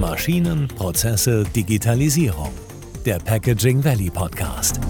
[0.00, 2.52] Maschinen, Prozesse, Digitalisierung.
[3.04, 4.80] Der Packaging Valley Podcast.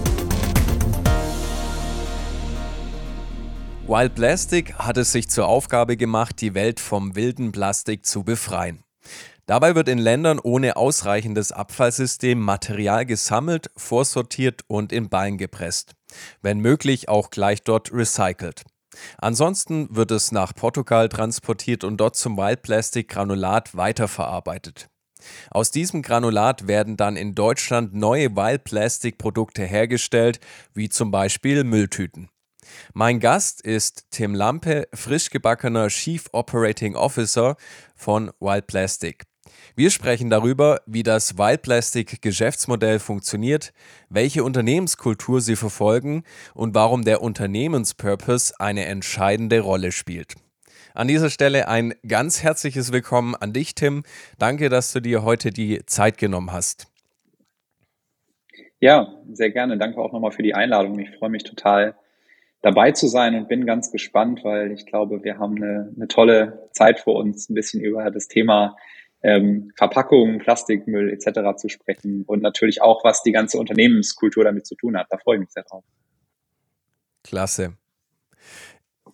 [3.87, 8.85] Wild Plastic hat es sich zur Aufgabe gemacht, die Welt vom wilden Plastik zu befreien.
[9.47, 15.91] Dabei wird in Ländern ohne ausreichendes Abfallsystem Material gesammelt, vorsortiert und in Ballen gepresst.
[16.41, 18.63] Wenn möglich auch gleich dort recycelt.
[19.17, 24.87] Ansonsten wird es nach Portugal transportiert und dort zum Wild Plastic Granulat weiterverarbeitet.
[25.49, 30.39] Aus diesem Granulat werden dann in Deutschland neue Wild Plastic Produkte hergestellt,
[30.73, 32.29] wie zum Beispiel Mülltüten.
[32.93, 37.57] Mein Gast ist Tim Lampe, frisch gebackener Chief Operating Officer
[37.95, 39.23] von Wild Plastic.
[39.75, 43.73] Wir sprechen darüber, wie das Wild Plastic Geschäftsmodell funktioniert,
[44.09, 50.35] welche Unternehmenskultur sie verfolgen und warum der Unternehmenspurpose eine entscheidende Rolle spielt.
[50.93, 54.03] An dieser Stelle ein ganz herzliches Willkommen an dich, Tim.
[54.37, 56.87] Danke, dass du dir heute die Zeit genommen hast.
[58.79, 59.77] Ja, sehr gerne.
[59.77, 60.99] Danke auch nochmal für die Einladung.
[60.99, 61.95] Ich freue mich total,
[62.61, 66.69] dabei zu sein und bin ganz gespannt, weil ich glaube, wir haben eine, eine tolle
[66.71, 68.75] Zeit vor uns, ein bisschen über das Thema
[69.23, 71.57] ähm, Verpackungen, Plastikmüll etc.
[71.57, 75.07] zu sprechen und natürlich auch, was die ganze Unternehmenskultur damit zu tun hat.
[75.09, 75.83] Da freue ich mich sehr drauf.
[77.23, 77.77] Klasse.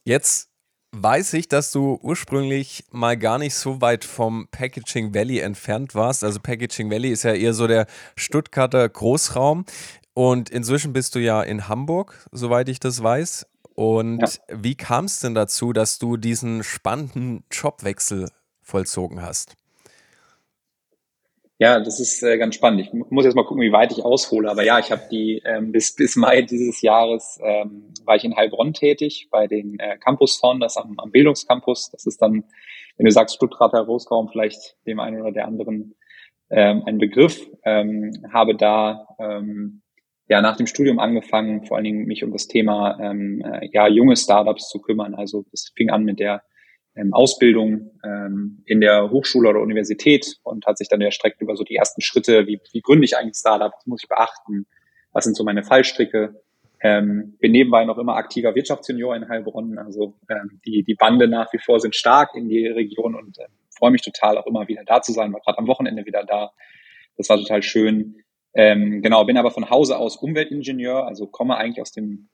[0.04, 0.47] Jetzt
[0.92, 6.24] weiß ich, dass du ursprünglich mal gar nicht so weit vom Packaging Valley entfernt warst.
[6.24, 9.66] Also Packaging Valley ist ja eher so der Stuttgarter Großraum.
[10.14, 13.46] Und inzwischen bist du ja in Hamburg, soweit ich das weiß.
[13.76, 14.30] Und ja.
[14.52, 18.30] wie kam es denn dazu, dass du diesen spannenden Jobwechsel
[18.64, 19.56] vollzogen hast?
[21.60, 22.82] Ja, das ist äh, ganz spannend.
[22.82, 24.50] Ich muss jetzt mal gucken, wie weit ich aushole.
[24.50, 28.36] Aber ja, ich habe die ähm, bis bis Mai dieses Jahres ähm, war ich in
[28.36, 31.90] Heilbronn tätig bei den äh, Campus Founders am, am Bildungscampus.
[31.90, 32.44] Das ist dann,
[32.98, 35.96] wenn du sagst Stuttgarter Großraum, vielleicht dem einen oder der anderen
[36.52, 37.50] ähm, ein Begriff.
[37.66, 39.82] Ähm, habe da ähm,
[40.30, 43.88] ja nach dem Studium angefangen, vor allen Dingen mich um das Thema ähm, äh, ja
[43.88, 45.16] junge Startups zu kümmern.
[45.16, 46.44] Also es fing an mit der
[46.98, 51.64] ähm, Ausbildung ähm, in der Hochschule oder Universität und hat sich dann erstreckt über so
[51.64, 54.66] die ersten Schritte, wie, wie gründe ich eigentlich Startup, was muss ich beachten,
[55.12, 56.42] was sind so meine Fallstricke.
[56.80, 61.52] Ähm, bin nebenbei noch immer aktiver Wirtschaftsjunior in Heilbronn, also ähm, die, die Bande nach
[61.52, 64.84] wie vor sind stark in die Region und äh, freue mich total auch immer wieder
[64.86, 66.52] da zu sein, war gerade am Wochenende wieder da.
[67.16, 68.24] Das war total schön.
[68.54, 72.30] Ähm, genau, bin aber von Hause aus Umweltingenieur, also komme eigentlich aus dem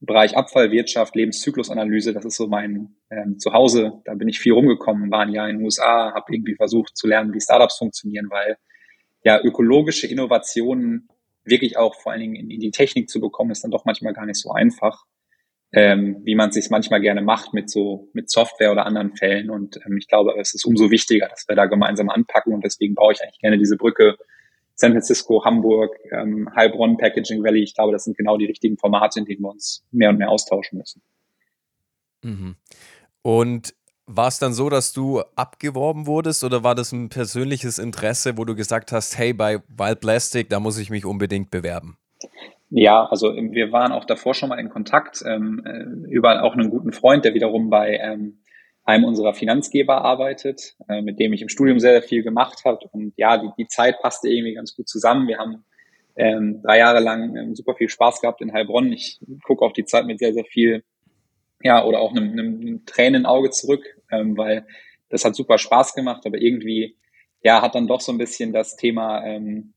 [0.00, 4.02] Bereich Abfallwirtschaft, Lebenszyklusanalyse, das ist so mein ähm, Zuhause.
[4.04, 7.06] Da bin ich viel rumgekommen, war ein Jahr in den USA, habe irgendwie versucht zu
[7.06, 8.58] lernen, wie Startups funktionieren, weil
[9.24, 11.08] ja ökologische Innovationen
[11.44, 14.12] wirklich auch vor allen Dingen in, in die Technik zu bekommen, ist dann doch manchmal
[14.12, 15.04] gar nicht so einfach,
[15.72, 19.50] ähm, wie man es sich manchmal gerne macht mit so mit Software oder anderen Fällen.
[19.50, 22.94] Und ähm, ich glaube, es ist umso wichtiger, dass wir da gemeinsam anpacken und deswegen
[22.94, 24.16] baue ich eigentlich gerne diese Brücke
[24.76, 27.62] San Francisco, Hamburg, ähm, Heilbronn, Packaging Valley.
[27.62, 30.30] Ich glaube, das sind genau die richtigen Formate, in denen wir uns mehr und mehr
[30.30, 31.02] austauschen müssen.
[32.22, 32.56] Mhm.
[33.22, 33.74] Und
[34.06, 38.44] war es dann so, dass du abgeworben wurdest oder war das ein persönliches Interesse, wo
[38.44, 41.96] du gesagt hast, hey, bei Wild Plastic, da muss ich mich unbedingt bewerben?
[42.68, 46.70] Ja, also wir waren auch davor schon mal in Kontakt ähm, äh, über auch einen
[46.70, 48.38] guten Freund, der wiederum bei ähm,
[48.86, 52.88] einem unserer Finanzgeber arbeitet, äh, mit dem ich im Studium sehr, sehr viel gemacht habe.
[52.92, 55.26] Und ja, die, die Zeit passte irgendwie ganz gut zusammen.
[55.26, 55.64] Wir haben
[56.14, 58.92] ähm, drei Jahre lang ähm, super viel Spaß gehabt in Heilbronn.
[58.92, 60.84] Ich gucke auf die Zeit mit sehr, sehr viel,
[61.62, 64.64] ja, oder auch einem, einem, einem Tränenauge zurück, ähm, weil
[65.08, 66.96] das hat super Spaß gemacht, aber irgendwie,
[67.42, 69.72] ja, hat dann doch so ein bisschen das Thema, ähm,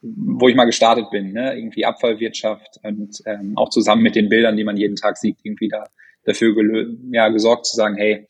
[0.00, 1.56] wo ich mal gestartet bin, ne?
[1.56, 5.68] irgendwie Abfallwirtschaft und ähm, auch zusammen mit den Bildern, die man jeden Tag sieht, irgendwie
[5.68, 5.84] da
[6.24, 6.54] dafür
[7.10, 8.28] ja, gesorgt zu sagen, hey,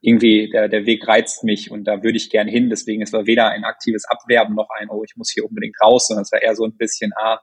[0.00, 2.70] irgendwie der, der Weg reizt mich und da würde ich gern hin.
[2.70, 6.06] Deswegen es war weder ein aktives Abwerben noch ein, oh, ich muss hier unbedingt raus,
[6.06, 7.40] sondern es war eher so ein bisschen, ah,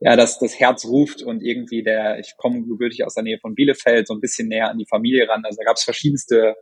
[0.00, 3.54] ja, dass das Herz ruft und irgendwie der, ich komme gebürtig aus der Nähe von
[3.54, 5.44] Bielefeld, so ein bisschen näher an die Familie ran.
[5.44, 6.56] Also da gab es verschiedenste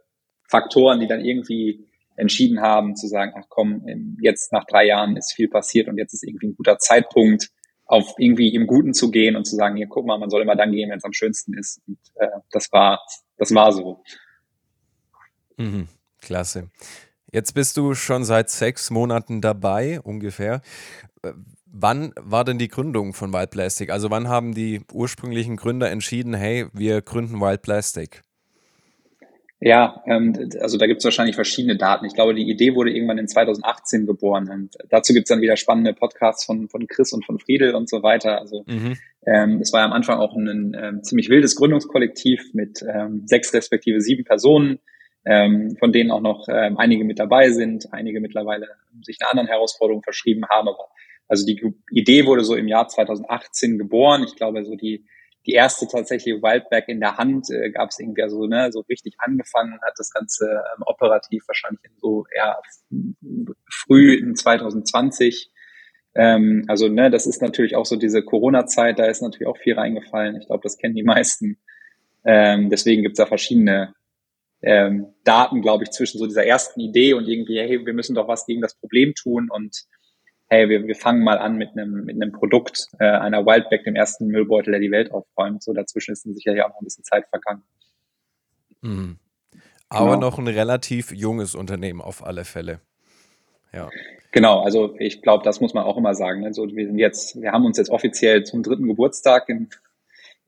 [0.49, 1.87] Faktoren, die dann irgendwie
[2.17, 3.87] entschieden haben zu sagen, ach komm,
[4.21, 7.49] jetzt nach drei Jahren ist viel passiert und jetzt ist irgendwie ein guter Zeitpunkt,
[7.87, 10.55] auf irgendwie im Guten zu gehen und zu sagen, hier guck mal, man soll immer
[10.55, 11.81] dann gehen, wenn es am schönsten ist.
[11.89, 13.01] Und äh, das war,
[13.37, 14.03] das war so.
[15.61, 15.89] Mhm,
[16.21, 16.71] klasse.
[17.33, 20.63] Jetzt bist du schon seit sechs Monaten dabei, ungefähr.
[21.23, 21.33] Äh,
[21.67, 23.91] wann war denn die Gründung von Wild Plastic?
[23.91, 28.23] Also wann haben die ursprünglichen Gründer entschieden, hey, wir gründen Wild Plastic?
[29.63, 32.07] Ja, ähm, also da gibt es wahrscheinlich verschiedene Daten.
[32.07, 34.49] Ich glaube, die Idee wurde irgendwann in 2018 geboren.
[34.49, 37.87] Und dazu gibt es dann wieder spannende Podcasts von, von Chris und von Friedel und
[37.87, 38.41] so weiter.
[38.41, 38.97] Also mhm.
[39.27, 43.53] ähm, es war ja am Anfang auch ein ähm, ziemlich wildes Gründungskollektiv mit ähm, sechs
[43.53, 44.79] respektive sieben Personen
[45.25, 48.69] ähm, von denen auch noch ähm, einige mit dabei sind, einige mittlerweile
[49.03, 50.69] sich einer anderen Herausforderung verschrieben haben.
[50.69, 50.89] Aber
[51.29, 54.25] also die Idee wurde so im Jahr 2018 geboren.
[54.25, 55.05] Ich glaube, so die
[55.47, 59.15] die erste tatsächliche Wildback in der Hand äh, gab es irgendwie so, ne, so richtig
[59.19, 62.61] angefangen hat das Ganze ähm, operativ wahrscheinlich in so eher
[63.69, 65.51] früh in 2020.
[66.15, 69.75] Ähm, also, ne, das ist natürlich auch so diese Corona-Zeit, da ist natürlich auch viel
[69.75, 70.37] reingefallen.
[70.37, 71.59] Ich glaube, das kennen die meisten.
[72.25, 73.95] Ähm, deswegen gibt's da verschiedene
[74.63, 78.29] ähm, Daten, glaube ich, zwischen so dieser ersten Idee und irgendwie, hey, wir müssen doch
[78.29, 79.85] was gegen das Problem tun und
[80.49, 83.95] hey, wir, wir fangen mal an mit einem, mit einem Produkt äh, einer Wildback, dem
[83.95, 85.63] ersten Müllbeutel, der die Welt aufräumt.
[85.63, 87.63] So dazwischen ist dann sicherlich auch noch ein bisschen Zeit vergangen.
[88.81, 89.19] Mhm.
[89.89, 90.29] Aber genau.
[90.29, 92.81] noch ein relativ junges Unternehmen auf alle Fälle.
[93.73, 93.89] Ja.
[94.33, 96.41] Genau, also ich glaube, das muss man auch immer sagen.
[96.41, 96.53] Ne?
[96.53, 99.69] So, wir sind jetzt, wir haben uns jetzt offiziell zum dritten Geburtstag im,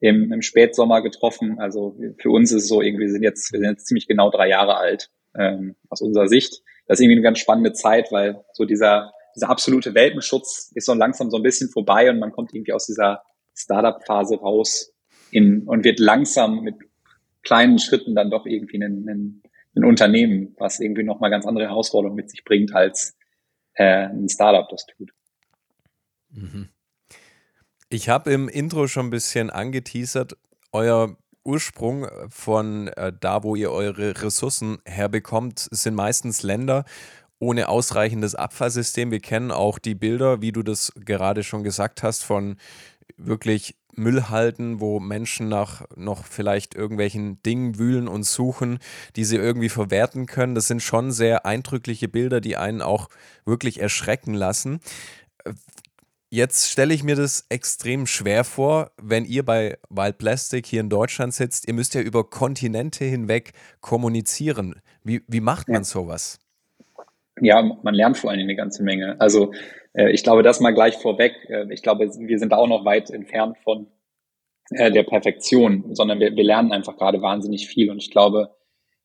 [0.02, 1.58] im, im Spätsommer getroffen.
[1.58, 4.48] Also für uns ist es so, irgendwie sind jetzt, wir sind jetzt ziemlich genau drei
[4.48, 6.62] Jahre alt, ähm, aus unserer Sicht.
[6.86, 10.94] Das ist irgendwie eine ganz spannende Zeit, weil so dieser dieser absolute Welpenschutz ist so
[10.94, 13.22] langsam so ein bisschen vorbei und man kommt irgendwie aus dieser
[13.54, 14.92] Startup-Phase raus
[15.30, 16.76] in, und wird langsam mit
[17.42, 19.42] kleinen Schritten dann doch irgendwie ein, ein,
[19.74, 23.16] ein Unternehmen, was irgendwie nochmal ganz andere Herausforderungen mit sich bringt, als
[23.74, 25.12] äh, ein Startup das tut.
[26.30, 26.68] Mhm.
[27.92, 30.38] Ich habe im Intro schon ein bisschen angeteasert,
[30.72, 36.86] euer Ursprung von äh, da, wo ihr eure Ressourcen herbekommt, sind meistens Länder,
[37.38, 39.10] ohne ausreichendes Abfallsystem.
[39.10, 42.56] Wir kennen auch die Bilder, wie du das gerade schon gesagt hast, von
[43.18, 48.78] wirklich Müllhalten, wo Menschen nach noch vielleicht irgendwelchen Dingen wühlen und suchen,
[49.16, 50.54] die sie irgendwie verwerten können.
[50.54, 53.10] Das sind schon sehr eindrückliche Bilder, die einen auch
[53.44, 54.80] wirklich erschrecken lassen.
[56.34, 60.88] Jetzt stelle ich mir das extrem schwer vor, wenn ihr bei Wild Plastic hier in
[60.88, 61.68] Deutschland sitzt.
[61.68, 63.52] Ihr müsst ja über Kontinente hinweg
[63.82, 64.80] kommunizieren.
[65.04, 66.38] Wie, wie macht man sowas?
[67.40, 69.20] ja, man lernt vor allem eine ganze Menge.
[69.20, 69.52] Also
[69.94, 71.34] äh, ich glaube, das mal gleich vorweg.
[71.48, 73.88] Äh, ich glaube, wir sind da auch noch weit entfernt von
[74.70, 77.90] äh, der Perfektion, sondern wir, wir lernen einfach gerade wahnsinnig viel.
[77.90, 78.54] Und ich glaube,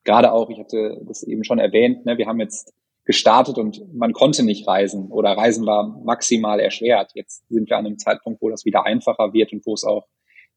[0.03, 2.74] gerade auch, ich hatte das eben schon erwähnt, ne, wir haben jetzt
[3.07, 7.12] gestartet und man konnte nicht reisen oder Reisen war maximal erschwert.
[7.15, 10.07] Jetzt sind wir an einem Zeitpunkt, wo das wieder einfacher wird und wo es auch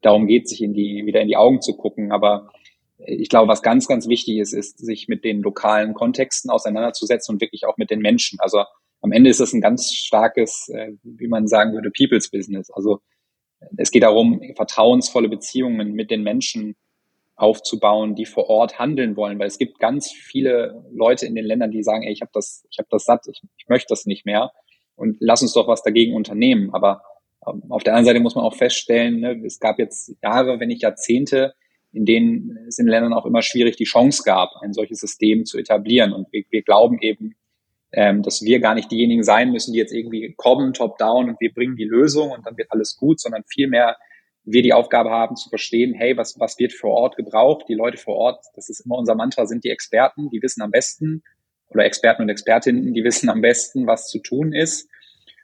[0.03, 2.11] darum geht, sich in die, wieder in die Augen zu gucken.
[2.11, 2.51] Aber
[2.99, 7.41] ich glaube, was ganz, ganz wichtig ist, ist, sich mit den lokalen Kontexten auseinanderzusetzen und
[7.41, 8.41] wirklich auch mit den Menschen.
[8.41, 8.65] Also
[9.01, 12.69] am Ende ist es ein ganz starkes, äh, wie man sagen würde, People's Business.
[12.71, 12.99] Also
[13.77, 16.75] es geht darum, vertrauensvolle Beziehungen mit den Menschen
[17.41, 21.71] aufzubauen, die vor Ort handeln wollen, weil es gibt ganz viele Leute in den Ländern,
[21.71, 24.27] die sagen, ey, ich habe das, ich habe das satt, ich, ich möchte das nicht
[24.27, 24.53] mehr
[24.95, 26.75] und lass uns doch was dagegen unternehmen.
[26.75, 27.03] Aber
[27.47, 30.69] ähm, auf der anderen Seite muss man auch feststellen, ne, es gab jetzt Jahre, wenn
[30.69, 31.55] nicht Jahrzehnte,
[31.93, 35.59] in denen es in Ländern auch immer schwierig die Chance gab, ein solches System zu
[35.59, 36.13] etablieren.
[36.13, 37.35] Und wir, wir glauben eben,
[37.93, 41.53] ähm, dass wir gar nicht diejenigen sein müssen, die jetzt irgendwie kommen, top-down und wir
[41.53, 43.97] bringen die Lösung und dann wird alles gut, sondern vielmehr
[44.45, 47.67] wir die Aufgabe haben zu verstehen, hey, was, was wird vor Ort gebraucht?
[47.69, 50.71] Die Leute vor Ort, das ist immer unser Mantra, sind die Experten, die wissen am
[50.71, 51.23] besten
[51.69, 54.89] oder Experten und Expertinnen, die wissen am besten, was zu tun ist.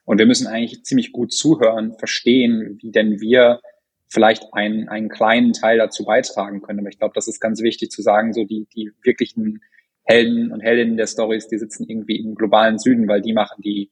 [0.05, 3.61] Und wir müssen eigentlich ziemlich gut zuhören, verstehen, wie denn wir
[4.09, 6.81] vielleicht einen, einen kleinen Teil dazu beitragen können.
[6.81, 9.61] Aber ich glaube, das ist ganz wichtig zu sagen, so die, die wirklichen
[10.05, 13.91] Helden und Heldinnen der Stories, die sitzen irgendwie im globalen Süden, weil die machen die,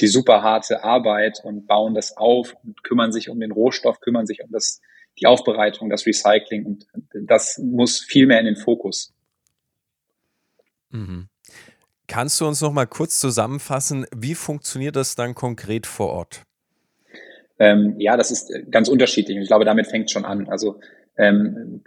[0.00, 4.26] die super harte Arbeit und bauen das auf und kümmern sich um den Rohstoff, kümmern
[4.26, 4.80] sich um das,
[5.18, 9.14] die Aufbereitung, das Recycling und das muss viel mehr in den Fokus.
[10.90, 11.28] Mhm.
[12.06, 16.42] Kannst du uns noch mal kurz zusammenfassen, wie funktioniert das dann konkret vor Ort?
[17.58, 19.36] Ähm, ja, das ist ganz unterschiedlich.
[19.36, 20.48] Und ich glaube, damit fängt schon an.
[20.48, 20.78] Also
[21.16, 21.82] ähm,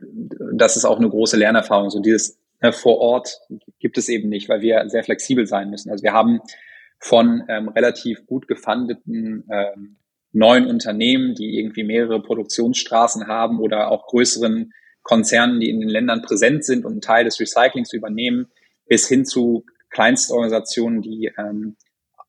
[0.54, 1.90] das ist auch eine große Lernerfahrung.
[1.90, 3.40] So dieses äh, vor Ort
[3.80, 5.92] gibt es eben nicht, weil wir sehr flexibel sein müssen.
[5.92, 6.42] Also wir haben
[7.00, 9.98] von ähm, relativ gut gefundeten ähm,
[10.32, 16.22] neuen Unternehmen, die irgendwie mehrere Produktionsstraßen haben oder auch größeren Konzernen, die in den Ländern
[16.22, 18.48] präsent sind und einen Teil des Recyclings übernehmen,
[18.86, 21.78] bis hin zu Kleinstorganisationen, die ähm,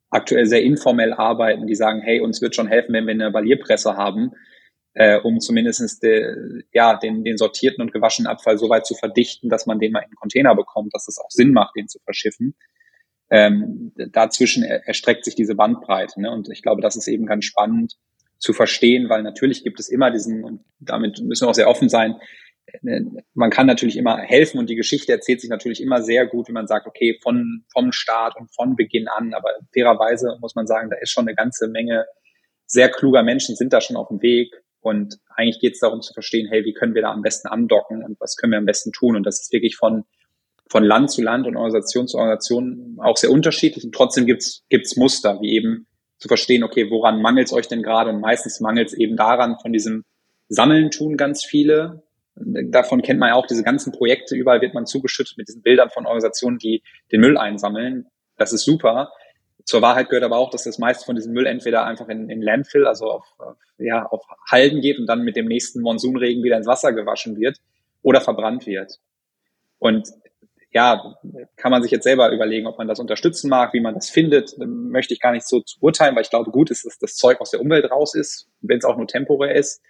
[0.09, 3.97] aktuell sehr informell arbeiten, die sagen, hey, uns wird schon helfen, wenn wir eine Balierpresse
[3.97, 4.33] haben,
[4.95, 9.49] äh, um zumindest de, ja, den, den sortierten und gewaschenen Abfall so weit zu verdichten,
[9.49, 11.99] dass man den mal in einen Container bekommt, dass es auch Sinn macht, den zu
[12.00, 12.57] verschiffen.
[13.31, 16.21] Ähm, dazwischen erstreckt sich diese Bandbreite.
[16.21, 16.31] Ne?
[16.31, 17.97] Und ich glaube, das ist eben ganz spannend
[18.39, 21.89] zu verstehen, weil natürlich gibt es immer diesen, und damit müssen wir auch sehr offen
[21.89, 22.17] sein,
[23.35, 26.55] man kann natürlich immer helfen und die Geschichte erzählt sich natürlich immer sehr gut, wenn
[26.55, 29.35] man sagt, okay, von, vom Start und von Beginn an.
[29.35, 32.07] Aber fairerweise muss man sagen, da ist schon eine ganze Menge
[32.67, 34.55] sehr kluger Menschen sind da schon auf dem Weg.
[34.81, 38.03] Und eigentlich geht es darum zu verstehen, hey, wie können wir da am besten andocken
[38.03, 39.17] und was können wir am besten tun?
[39.17, 40.05] Und das ist wirklich von,
[40.71, 43.85] von Land zu Land und Organisation zu Organisation auch sehr unterschiedlich.
[43.85, 45.87] Und trotzdem gibt's gibt's Muster, wie eben
[46.19, 48.11] zu verstehen, okay, woran mangelt es euch denn gerade?
[48.11, 50.05] Und meistens mangelt es eben daran, von diesem
[50.49, 52.03] Sammeln tun ganz viele.
[52.37, 54.37] Davon kennt man ja auch diese ganzen Projekte.
[54.37, 58.07] Überall wird man zugeschüttet mit diesen Bildern von Organisationen, die den Müll einsammeln.
[58.37, 59.11] Das ist super.
[59.65, 62.43] Zur Wahrheit gehört aber auch, dass das meiste von diesem Müll entweder einfach in, in
[62.43, 63.27] Landfill, also auf,
[63.79, 67.59] ja, auf Halden geht und dann mit dem nächsten Monsunregen wieder ins Wasser gewaschen wird
[68.03, 69.00] oder verbrannt wird.
[69.79, 70.09] Und
[70.73, 71.17] ja,
[71.57, 74.55] kann man sich jetzt selber überlegen, ob man das unterstützen mag, wie man das findet.
[74.59, 77.50] Möchte ich gar nicht so urteilen, weil ich glaube, gut ist, dass das Zeug aus
[77.50, 79.83] der Umwelt raus ist, wenn es auch nur temporär ist.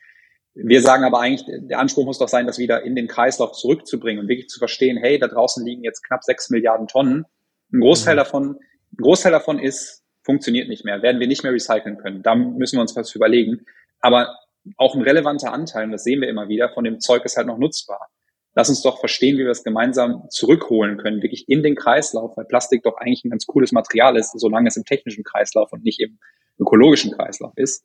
[0.55, 4.23] Wir sagen aber eigentlich, der Anspruch muss doch sein, das wieder in den Kreislauf zurückzubringen
[4.23, 7.27] und wirklich zu verstehen, hey, da draußen liegen jetzt knapp sechs Milliarden Tonnen.
[7.73, 8.19] Ein Großteil mhm.
[8.19, 8.57] davon,
[8.93, 12.23] ein Großteil davon ist, funktioniert nicht mehr, werden wir nicht mehr recyceln können.
[12.23, 13.67] Da müssen wir uns was überlegen.
[14.01, 14.35] Aber
[14.77, 17.47] auch ein relevanter Anteil, und das sehen wir immer wieder, von dem Zeug ist halt
[17.47, 18.09] noch nutzbar
[18.55, 22.45] lass uns doch verstehen, wie wir es gemeinsam zurückholen können, wirklich in den Kreislauf, weil
[22.45, 26.01] Plastik doch eigentlich ein ganz cooles Material ist, solange es im technischen Kreislauf und nicht
[26.01, 26.19] im
[26.59, 27.85] ökologischen Kreislauf ist.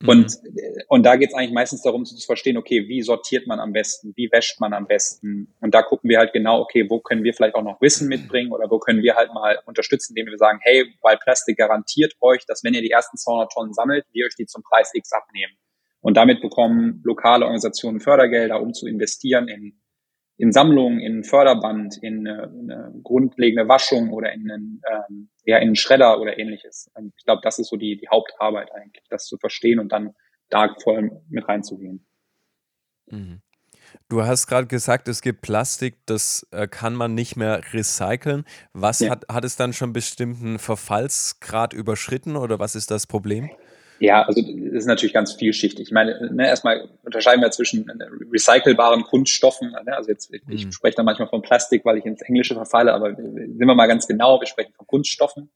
[0.00, 0.08] Mhm.
[0.08, 0.38] Und,
[0.88, 4.12] und da geht es eigentlich meistens darum zu verstehen, okay, wie sortiert man am besten,
[4.16, 5.54] wie wäscht man am besten.
[5.60, 8.52] Und da gucken wir halt genau, okay, wo können wir vielleicht auch noch Wissen mitbringen
[8.52, 12.44] oder wo können wir halt mal unterstützen, indem wir sagen, hey, weil Plastik garantiert euch,
[12.46, 15.54] dass wenn ihr die ersten 200 Tonnen sammelt, wir euch die zum Preis X abnehmen.
[16.00, 19.80] Und damit bekommen lokale Organisationen Fördergelder, um zu investieren in,
[20.38, 25.68] in Sammlungen, in Förderband, in eine, eine grundlegende Waschung oder in einen, ähm, ja, in
[25.68, 26.90] einen Schredder oder ähnliches.
[26.94, 30.14] Und ich glaube, das ist so die, die Hauptarbeit eigentlich, das zu verstehen und dann
[30.48, 32.06] da voll mit reinzugehen.
[33.06, 33.42] Mhm.
[34.08, 38.44] Du hast gerade gesagt, es gibt Plastik, das äh, kann man nicht mehr recyceln.
[38.72, 39.10] Was ja.
[39.10, 43.50] hat, hat es dann schon bestimmten Verfallsgrad überschritten oder was ist das Problem?
[44.00, 45.88] Ja, also das ist natürlich ganz vielschichtig.
[45.88, 49.72] Ich meine, ne, erstmal unterscheiden wir zwischen äh, recycelbaren Kunststoffen.
[49.72, 49.94] Ne?
[49.94, 50.72] Also jetzt, ich, ich mhm.
[50.72, 54.06] spreche da manchmal von Plastik, weil ich ins Englische verfalle, aber sind wir mal ganz
[54.08, 55.50] genau, wir sprechen von Kunststoffen.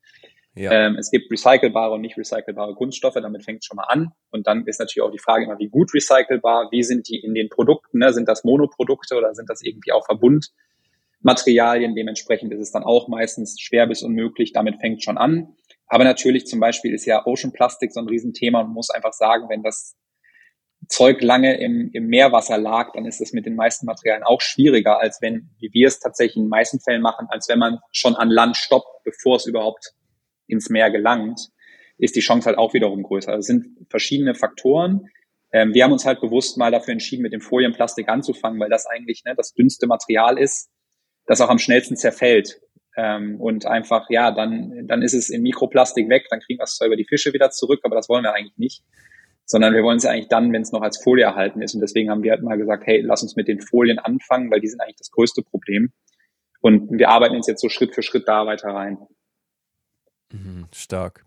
[0.54, 0.70] Ja.
[0.72, 4.12] Ähm, es gibt recycelbare und nicht recycelbare Kunststoffe, damit fängt es schon mal an.
[4.30, 7.34] Und dann ist natürlich auch die Frage immer, wie gut recycelbar, wie sind die in
[7.34, 8.12] den Produkten, ne?
[8.12, 11.94] sind das Monoprodukte oder sind das irgendwie auch Verbundmaterialien?
[11.94, 15.56] Dementsprechend ist es dann auch meistens schwer bis unmöglich, damit fängt schon an.
[15.86, 19.48] Aber natürlich zum Beispiel ist ja Ocean Plastic so ein Riesenthema und muss einfach sagen,
[19.48, 19.96] wenn das
[20.88, 24.98] Zeug lange im, im Meerwasser lag, dann ist es mit den meisten Materialien auch schwieriger,
[24.98, 28.14] als wenn, wie wir es tatsächlich in den meisten Fällen machen, als wenn man schon
[28.14, 29.92] an Land stoppt, bevor es überhaupt
[30.46, 31.48] ins Meer gelangt,
[31.96, 33.32] ist die Chance halt auch wiederum größer.
[33.32, 35.08] Also es sind verschiedene Faktoren.
[35.52, 38.86] Ähm, wir haben uns halt bewusst mal dafür entschieden, mit dem Folienplastik anzufangen, weil das
[38.86, 40.70] eigentlich ne, das dünnste Material ist,
[41.26, 42.60] das auch am schnellsten zerfällt.
[42.96, 46.76] Ähm, und einfach, ja, dann, dann ist es in Mikroplastik weg, dann kriegen wir es
[46.76, 48.82] zwar über die Fische wieder zurück, aber das wollen wir eigentlich nicht.
[49.46, 51.74] Sondern wir wollen es eigentlich dann, wenn es noch als Folie erhalten ist.
[51.74, 54.60] Und deswegen haben wir halt mal gesagt, hey, lass uns mit den Folien anfangen, weil
[54.60, 55.92] die sind eigentlich das größte Problem.
[56.60, 58.96] Und wir arbeiten uns jetzt so Schritt für Schritt da weiter rein.
[60.32, 61.24] Mhm, stark.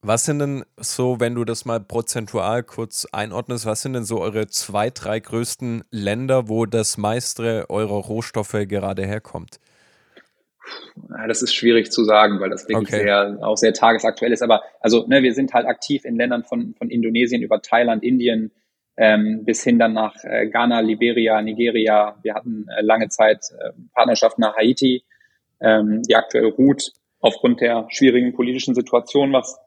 [0.00, 4.20] Was sind denn so, wenn du das mal prozentual kurz einordnest, was sind denn so
[4.20, 9.58] eure zwei, drei größten Länder, wo das meiste eurer Rohstoffe gerade herkommt?
[11.10, 13.02] Ja, das ist schwierig zu sagen, weil das wirklich okay.
[13.04, 14.42] sehr, auch sehr tagesaktuell ist.
[14.42, 18.52] Aber also, ne, wir sind halt aktiv in Ländern von, von Indonesien über Thailand, Indien,
[18.96, 22.18] ähm, bis hin dann nach äh, Ghana, Liberia, Nigeria.
[22.22, 25.04] Wir hatten äh, lange Zeit äh, Partnerschaft nach Haiti,
[25.60, 29.58] ähm, die aktuell ruht aufgrund der schwierigen politischen Situation, was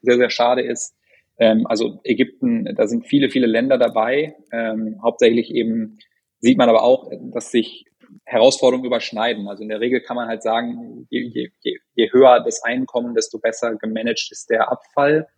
[0.00, 0.94] sehr, sehr schade ist.
[1.38, 4.36] Ähm, also Ägypten, da sind viele, viele Länder dabei.
[4.52, 5.98] Ähm, hauptsächlich eben
[6.40, 7.86] sieht man aber auch, dass sich
[8.24, 9.48] Herausforderungen überschneiden.
[9.48, 13.38] Also in der Regel kann man halt sagen, je, je, je höher das Einkommen, desto
[13.38, 15.28] besser gemanagt ist der Abfall.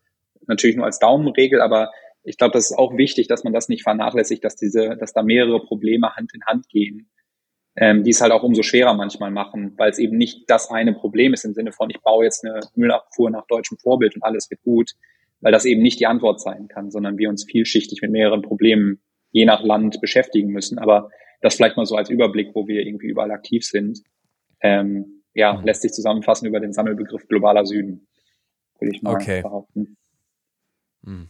[0.46, 1.90] Natürlich nur als Daumenregel, aber
[2.22, 5.22] ich glaube, das ist auch wichtig, dass man das nicht vernachlässigt, dass diese, dass da
[5.22, 7.10] mehrere Probleme Hand in Hand gehen,
[7.76, 10.94] ähm, die es halt auch umso schwerer manchmal machen, weil es eben nicht das eine
[10.94, 14.50] Problem ist im Sinne von, ich baue jetzt eine Müllabfuhr nach deutschem Vorbild und alles
[14.50, 14.92] wird gut,
[15.40, 19.00] weil das eben nicht die Antwort sein kann, sondern wir uns vielschichtig mit mehreren Problemen
[19.30, 20.78] je nach Land beschäftigen müssen.
[20.78, 21.10] Aber
[21.44, 24.02] das vielleicht mal so als Überblick, wo wir irgendwie überall aktiv sind.
[24.62, 25.64] Ähm, ja, mhm.
[25.66, 28.06] lässt sich zusammenfassen über den Sammelbegriff globaler Süden,
[28.78, 29.42] würde ich mal okay.
[29.42, 29.96] behaupten.
[31.02, 31.28] Mhm.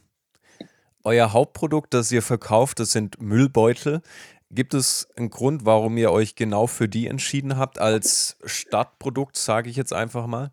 [1.02, 4.02] Euer Hauptprodukt, das ihr verkauft, das sind Müllbeutel.
[4.50, 9.68] Gibt es einen Grund, warum ihr euch genau für die entschieden habt als Stadtprodukt, sage
[9.68, 10.52] ich jetzt einfach mal?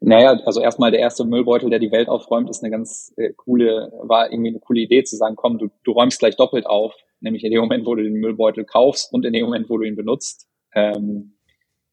[0.00, 3.92] Naja, also erstmal der erste Müllbeutel, der die Welt aufräumt, ist eine ganz äh, coole,
[4.02, 7.44] war irgendwie eine coole Idee zu sagen, komm, du, du räumst gleich doppelt auf nämlich
[7.44, 9.96] in dem Moment, wo du den Müllbeutel kaufst und in dem Moment, wo du ihn
[9.96, 10.48] benutzt.
[10.74, 11.36] Ähm,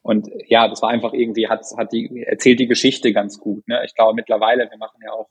[0.02, 3.68] und ja, das war einfach irgendwie, hat, hat die, erzählt die Geschichte ganz gut.
[3.68, 3.82] Ne?
[3.86, 5.30] Ich glaube mittlerweile, wir machen ja auch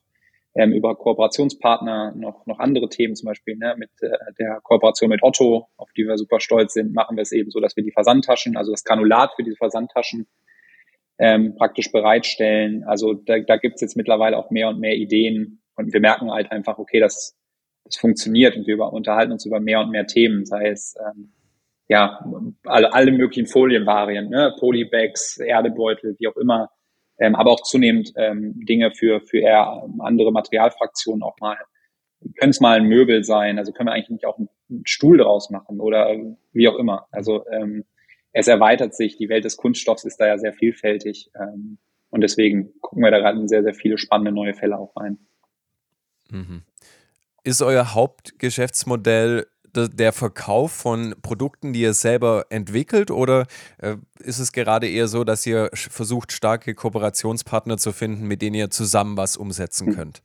[0.54, 5.22] ähm, über Kooperationspartner noch, noch andere Themen, zum Beispiel ne, mit äh, der Kooperation mit
[5.22, 7.92] Otto, auf die wir super stolz sind, machen wir es eben so, dass wir die
[7.92, 10.26] Versandtaschen, also das Granulat für diese Versandtaschen
[11.18, 12.84] ähm, praktisch bereitstellen.
[12.84, 16.30] Also da, da gibt es jetzt mittlerweile auch mehr und mehr Ideen und wir merken
[16.30, 17.37] halt einfach, okay, das,
[17.88, 21.32] das funktioniert und wir über, unterhalten uns über mehr und mehr Themen, sei es ähm,
[21.88, 22.24] ja
[22.64, 24.54] alle, alle möglichen Folienvarianten, ne?
[24.58, 26.70] Polybags, Erdebeutel, wie auch immer,
[27.18, 31.56] ähm, aber auch zunehmend ähm, Dinge für, für eher andere Materialfraktionen auch mal.
[32.38, 34.48] Können es mal ein Möbel sein, also können wir eigentlich nicht auch einen
[34.84, 36.14] Stuhl draus machen oder
[36.52, 37.06] wie auch immer.
[37.10, 37.84] Also ähm,
[38.32, 41.78] es erweitert sich, die Welt des Kunststoffs ist da ja sehr vielfältig ähm,
[42.10, 45.18] und deswegen gucken wir da gerade in sehr, sehr viele spannende neue Fälle auch rein.
[46.30, 46.62] Mhm.
[47.44, 53.46] Ist euer Hauptgeschäftsmodell der Verkauf von Produkten, die ihr selber entwickelt oder
[53.78, 58.56] äh, ist es gerade eher so, dass ihr versucht, starke Kooperationspartner zu finden, mit denen
[58.56, 59.94] ihr zusammen was umsetzen hm.
[59.94, 60.22] könnt?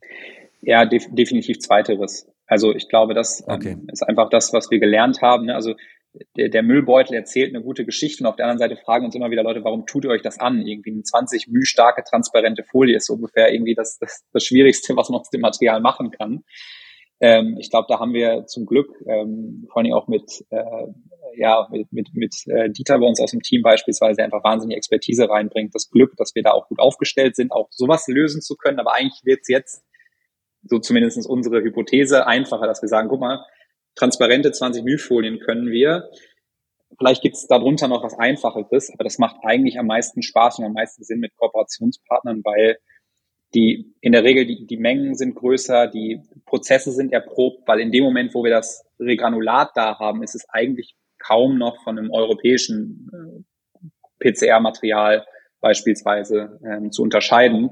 [0.62, 2.26] Ja, def definitiv zweiteres.
[2.46, 3.76] Also ich glaube, das ähm, okay.
[3.92, 5.46] ist einfach das, was wir gelernt haben.
[5.46, 5.54] Ne?
[5.54, 5.74] Also
[6.36, 9.30] der, der, Müllbeutel erzählt eine gute Geschichte und auf der anderen Seite fragen uns immer
[9.30, 10.64] wieder Leute, warum tut ihr euch das an?
[10.66, 15.08] Irgendwie eine 20 müh starke, transparente Folie ist ungefähr irgendwie das, das, das Schwierigste, was
[15.08, 16.44] man aus dem Material machen kann.
[17.24, 20.62] Ähm, ich glaube, da haben wir zum Glück, ähm, vor allem auch mit, äh,
[21.36, 24.76] ja, mit, mit, mit äh, Dieter bei uns aus dem Team beispielsweise, der einfach wahnsinnig
[24.76, 28.56] Expertise reinbringt, das Glück, dass wir da auch gut aufgestellt sind, auch sowas lösen zu
[28.56, 28.78] können.
[28.78, 29.84] Aber eigentlich wird es jetzt,
[30.64, 33.42] so zumindest unsere Hypothese, einfacher, dass wir sagen, guck mal,
[33.94, 36.10] transparente 20 Mühfolien können wir.
[36.98, 40.66] Vielleicht gibt es darunter noch was Einfacheres, aber das macht eigentlich am meisten Spaß und
[40.66, 42.76] am meisten Sinn mit Kooperationspartnern, weil
[43.54, 47.92] die in der Regel die, die Mengen sind größer, die Prozesse sind erprobt, weil in
[47.92, 52.10] dem Moment, wo wir das Regranulat da haben, ist es eigentlich kaum noch von einem
[52.10, 53.44] europäischen
[54.20, 55.24] äh, PCR-Material
[55.60, 57.70] beispielsweise ähm, zu unterscheiden.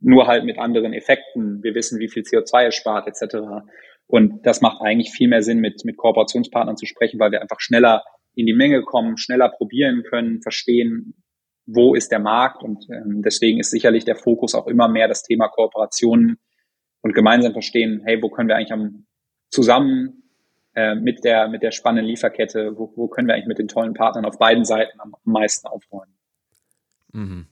[0.00, 1.62] Nur halt mit anderen Effekten.
[1.62, 3.64] Wir wissen, wie viel CO2 es spart, etc.
[4.06, 7.60] Und das macht eigentlich viel mehr Sinn, mit, mit Kooperationspartnern zu sprechen, weil wir einfach
[7.60, 11.14] schneller in die Menge kommen, schneller probieren können, verstehen,
[11.66, 15.22] wo ist der Markt und ähm, deswegen ist sicherlich der Fokus auch immer mehr das
[15.22, 16.38] Thema Kooperationen
[17.02, 19.06] und gemeinsam verstehen, hey, wo können wir eigentlich am,
[19.50, 20.22] zusammen
[20.74, 23.94] äh, mit der mit der spannenden Lieferkette, wo, wo können wir eigentlich mit den tollen
[23.94, 26.16] Partnern auf beiden Seiten am, am meisten aufräumen?
[27.12, 27.46] Mhm.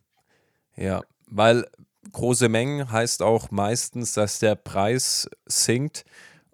[0.77, 1.67] Ja, weil
[2.12, 6.05] große Mengen heißt auch meistens, dass der Preis sinkt.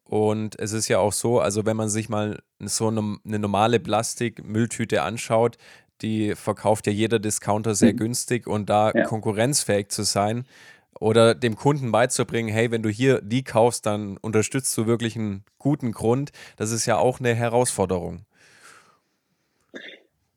[0.04, 3.78] Und es ist ja auch so, also wenn man sich mal so eine, eine normale
[3.78, 5.56] Plastikmülltüte anschaut,
[6.02, 7.98] die verkauft ja jeder Discounter sehr mhm.
[7.98, 9.04] günstig und da ja.
[9.04, 10.44] konkurrenzfähig zu sein
[10.98, 15.44] oder dem Kunden beizubringen, hey, wenn du hier die kaufst, dann unterstützt du wirklich einen
[15.58, 18.26] guten Grund, das ist ja auch eine Herausforderung.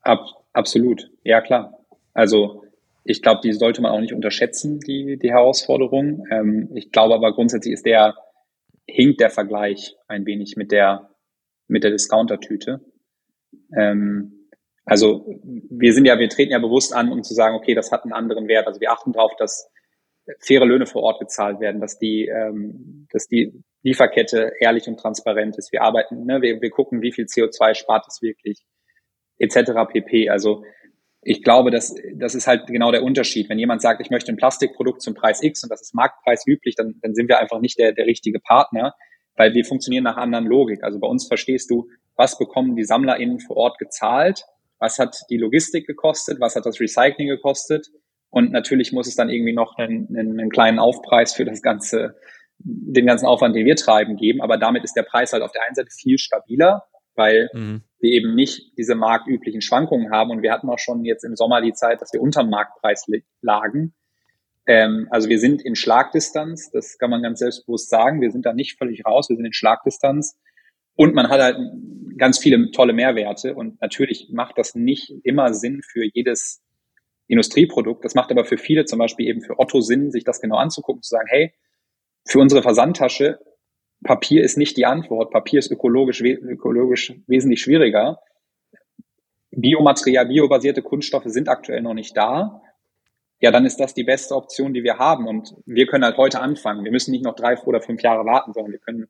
[0.02, 1.80] Ab, absolut, ja klar.
[2.14, 2.64] Also
[3.04, 6.26] ich glaube, die sollte man auch nicht unterschätzen, die, die Herausforderung.
[6.32, 8.16] Ähm, ich glaube aber grundsätzlich ist der,
[8.88, 11.10] hinkt der Vergleich ein wenig mit der,
[11.68, 12.82] mit der Discounter-Tüte.
[13.78, 14.43] Ähm,
[14.86, 15.26] also
[15.70, 18.14] wir sind ja, wir treten ja bewusst an, um zu sagen, okay, das hat einen
[18.14, 18.68] anderen Wert.
[18.68, 19.70] Also wir achten darauf, dass
[20.40, 25.58] faire Löhne vor Ort gezahlt werden, dass die, ähm, dass die Lieferkette ehrlich und transparent
[25.58, 25.72] ist.
[25.72, 28.64] Wir arbeiten, ne, wir, wir gucken, wie viel CO2 spart es wirklich,
[29.38, 29.72] etc.
[29.90, 30.30] pp.
[30.30, 30.64] Also
[31.22, 33.50] ich glaube, das, das ist halt genau der Unterschied.
[33.50, 36.76] Wenn jemand sagt, ich möchte ein Plastikprodukt zum Preis X und das ist Marktpreis üblich,
[36.76, 38.94] dann, dann sind wir einfach nicht der, der richtige Partner,
[39.36, 40.84] weil wir funktionieren nach anderen Logik.
[40.84, 44.46] Also bei uns verstehst du, was bekommen die SammlerInnen vor Ort gezahlt
[44.84, 47.88] was hat die Logistik gekostet, was hat das Recycling gekostet
[48.34, 52.16] und natürlich muss es dann irgendwie noch einen, einen, einen kleinen Aufpreis für das ganze,
[52.58, 54.42] den ganzen Aufwand, den wir treiben, geben.
[54.42, 56.82] Aber damit ist der Preis halt auf der einen Seite viel stabiler,
[57.14, 57.84] weil mhm.
[58.00, 60.32] wir eben nicht diese marktüblichen Schwankungen haben.
[60.32, 63.06] Und wir hatten auch schon jetzt im Sommer die Zeit, dass wir unter dem Marktpreis
[63.42, 63.94] lagen.
[64.66, 68.20] Ähm, also wir sind in Schlagdistanz, das kann man ganz selbstbewusst sagen.
[68.20, 70.40] Wir sind da nicht völlig raus, wir sind in Schlagdistanz.
[70.96, 71.58] Und man hat halt
[72.18, 73.56] ganz viele tolle Mehrwerte.
[73.56, 76.64] Und natürlich macht das nicht immer Sinn für jedes
[77.28, 78.04] Industrieprodukt.
[78.06, 81.02] Das macht aber für viele, zum Beispiel eben für Otto Sinn, sich das genau anzugucken,
[81.02, 81.54] zu sagen, hey,
[82.26, 83.40] für unsere Versandtasche,
[84.04, 85.32] Papier ist nicht die Antwort.
[85.32, 88.20] Papier ist ökologisch, ökologisch wesentlich schwieriger.
[89.52, 92.62] Biomaterial, biobasierte Kunststoffe sind aktuell noch nicht da.
[93.40, 95.28] Ja, dann ist das die beste Option, die wir haben.
[95.28, 96.84] Und wir können halt heute anfangen.
[96.84, 99.08] Wir müssen nicht noch drei oder fünf Jahre warten, sondern wir können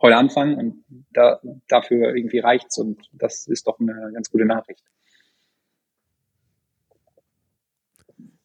[0.00, 4.84] heute anfangen und da, dafür irgendwie reicht's und das ist doch eine ganz gute Nachricht.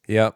[0.06, 0.34] Ja,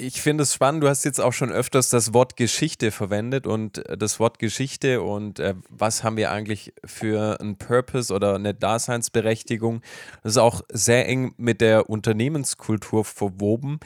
[0.00, 3.86] ich finde es spannend, du hast jetzt auch schon öfters das Wort Geschichte verwendet und
[3.86, 8.54] äh, das Wort Geschichte und äh, was haben wir eigentlich für einen Purpose oder eine
[8.54, 9.82] Daseinsberechtigung.
[10.22, 13.78] Das ist auch sehr eng mit der Unternehmenskultur verwoben.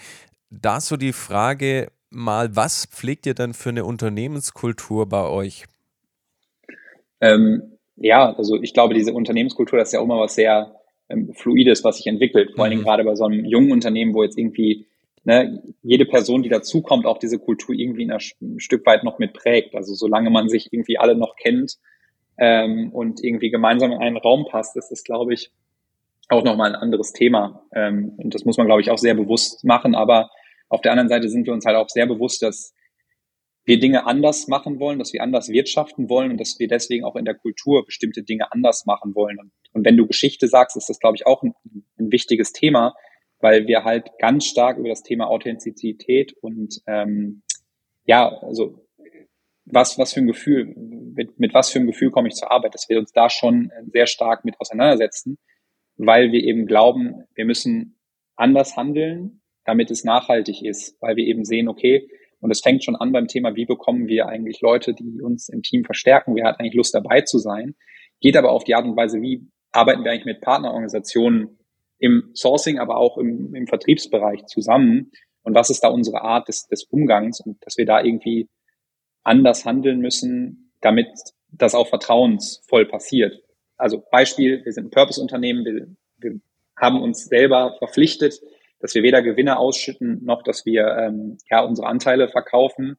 [0.51, 5.65] Da so die Frage, mal, was pflegt ihr denn für eine Unternehmenskultur bei euch?
[7.25, 10.75] Ähm, ja, also ich glaube, diese Unternehmenskultur, das ist ja auch immer was sehr
[11.09, 12.53] ähm, Fluides, was sich entwickelt.
[12.55, 12.87] Vor allen Dingen mhm.
[12.87, 14.87] gerade bei so einem jungen Unternehmen, wo jetzt irgendwie
[15.25, 19.75] ne, jede Person, die dazukommt, auch diese Kultur irgendwie ein Stück weit noch mit prägt.
[19.75, 21.79] Also solange man sich irgendwie alle noch kennt
[22.37, 25.51] ähm, und irgendwie gemeinsam in einen Raum passt, ist das, glaube ich,
[26.29, 27.65] auch nochmal ein anderes Thema.
[27.75, 29.95] Ähm, und das muss man, glaube ich, auch sehr bewusst machen.
[29.95, 30.31] Aber
[30.69, 32.75] auf der anderen Seite sind wir uns halt auch sehr bewusst, dass
[33.65, 37.17] wir Dinge anders machen wollen, dass wir anders wirtschaften wollen und dass wir deswegen auch
[37.17, 39.39] in der Kultur bestimmte Dinge anders machen wollen.
[39.39, 41.55] Und, und wenn du Geschichte sagst, ist das, glaube ich, auch ein,
[41.99, 42.95] ein, wichtiges Thema,
[43.41, 47.43] weil wir halt ganz stark über das Thema Authentizität und ähm,
[48.05, 48.87] ja, also
[49.65, 52.75] was, was für ein Gefühl, mit, mit was für ein Gefühl komme ich zur Arbeit,
[52.75, 55.39] dass wir uns da schon sehr stark mit auseinandersetzen,
[55.97, 57.99] weil wir eben glauben, wir müssen
[58.37, 62.09] anders handeln, damit es nachhaltig ist, weil wir eben sehen, okay,
[62.45, 65.63] und es fängt schon an beim Thema, wie bekommen wir eigentlich Leute, die uns im
[65.63, 67.75] Team verstärken, wer hat eigentlich Lust dabei zu sein,
[68.21, 71.59] geht aber auf die Art und Weise, wie arbeiten wir eigentlich mit Partnerorganisationen
[71.99, 75.11] im Sourcing, aber auch im, im Vertriebsbereich zusammen?
[75.43, 77.41] Und was ist da unsere Art des, des Umgangs?
[77.41, 78.51] Und dass wir da irgendwie
[79.23, 81.09] anders handeln müssen, damit
[81.51, 83.43] das auch vertrauensvoll passiert.
[83.79, 85.87] Also Beispiel, wir sind ein Purpose-Unternehmen, wir,
[86.19, 86.41] wir
[86.77, 88.39] haben uns selber verpflichtet,
[88.85, 92.99] dass wir weder Gewinne ausschütten, noch dass wir ähm, ja unsere Anteile verkaufen.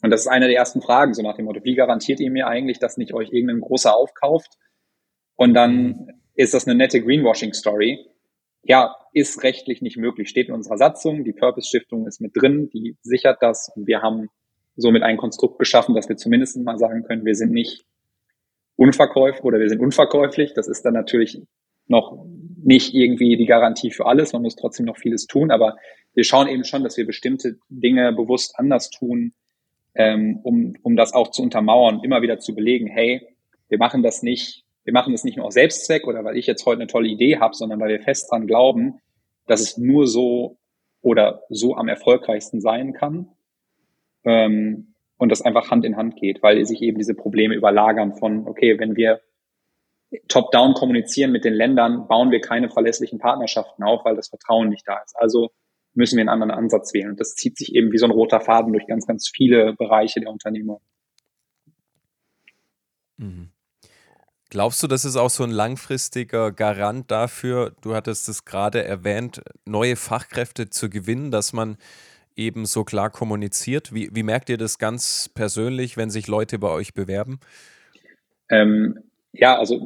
[0.00, 2.46] Und das ist eine der ersten Fragen, so nach dem Motto, wie garantiert ihr mir
[2.46, 4.52] eigentlich, dass nicht euch irgendein großer aufkauft?
[5.34, 8.06] Und dann ist das eine nette Greenwashing-Story.
[8.62, 12.96] Ja, ist rechtlich nicht möglich, steht in unserer Satzung, die Purpose-Stiftung ist mit drin, die
[13.02, 14.28] sichert das und wir haben
[14.76, 17.84] somit ein Konstrukt geschaffen, dass wir zumindest mal sagen können, wir sind nicht
[18.76, 20.54] unverkäuflich oder wir sind unverkäuflich.
[20.54, 21.42] Das ist dann natürlich
[21.88, 22.24] noch
[22.66, 24.32] nicht irgendwie die Garantie für alles.
[24.32, 25.76] Man muss trotzdem noch vieles tun, aber
[26.14, 29.34] wir schauen eben schon, dass wir bestimmte Dinge bewusst anders tun,
[29.94, 33.22] ähm, um, um das auch zu untermauern, immer wieder zu belegen, hey,
[33.68, 36.66] wir machen das nicht, wir machen das nicht nur aus Selbstzweck oder weil ich jetzt
[36.66, 38.98] heute eine tolle Idee habe, sondern weil wir fest dran glauben,
[39.46, 40.58] dass es nur so
[41.02, 43.28] oder so am erfolgreichsten sein kann.
[44.24, 48.46] Ähm, und das einfach Hand in Hand geht, weil sich eben diese Probleme überlagern von,
[48.46, 49.20] okay, wenn wir
[50.28, 54.86] top-down kommunizieren mit den Ländern, bauen wir keine verlässlichen Partnerschaften auf, weil das Vertrauen nicht
[54.86, 55.16] da ist.
[55.16, 55.50] Also
[55.94, 57.10] müssen wir einen anderen Ansatz wählen.
[57.10, 60.20] Und das zieht sich eben wie so ein roter Faden durch ganz, ganz viele Bereiche
[60.20, 60.80] der Unternehmung.
[63.16, 63.50] Mhm.
[64.48, 69.42] Glaubst du, das ist auch so ein langfristiger Garant dafür, du hattest es gerade erwähnt,
[69.64, 71.78] neue Fachkräfte zu gewinnen, dass man
[72.36, 73.92] eben so klar kommuniziert?
[73.92, 77.40] Wie, wie merkt ihr das ganz persönlich, wenn sich Leute bei euch bewerben?
[78.48, 79.05] Ähm,
[79.38, 79.80] ja, also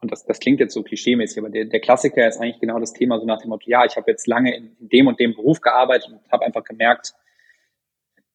[0.00, 2.92] und das, das klingt jetzt so klischeemäßig, aber der, der Klassiker ist eigentlich genau das
[2.92, 5.34] Thema so nach dem Motto, ja, ich habe jetzt lange in, in dem und dem
[5.34, 7.14] Beruf gearbeitet und habe einfach gemerkt,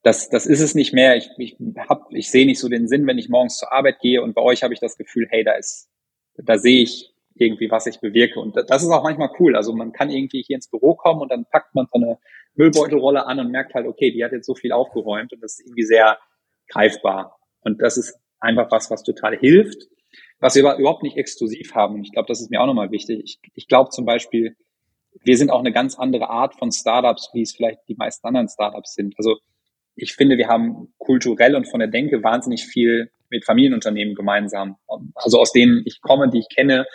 [0.04, 1.16] das, das ist es nicht mehr.
[1.16, 1.56] Ich, ich,
[1.88, 4.42] hab, ich sehe nicht so den Sinn, wenn ich morgens zur Arbeit gehe und bei
[4.42, 5.90] euch habe ich das Gefühl, hey, da ist,
[6.36, 8.40] da sehe ich irgendwie, was ich bewirke.
[8.40, 9.56] Und das ist auch manchmal cool.
[9.56, 12.18] Also man kann irgendwie hier ins Büro kommen und dann packt man so eine
[12.56, 15.66] Müllbeutelrolle an und merkt halt, okay, die hat jetzt so viel aufgeräumt und das ist
[15.66, 16.20] irgendwie sehr
[16.68, 17.40] greifbar.
[17.62, 19.88] Und das ist einfach was, was total hilft
[20.40, 21.96] was wir überhaupt nicht exklusiv haben.
[21.96, 23.22] Und ich glaube, das ist mir auch nochmal wichtig.
[23.24, 24.56] Ich, ich glaube zum Beispiel,
[25.24, 28.50] wir sind auch eine ganz andere Art von Startups, wie es vielleicht die meisten anderen
[28.50, 29.16] Startups sind.
[29.18, 29.38] Also
[29.96, 34.78] ich finde, wir haben kulturell und von der Denke wahnsinnig viel mit Familienunternehmen gemeinsam.
[35.16, 36.86] Also aus denen ich komme, die ich kenne.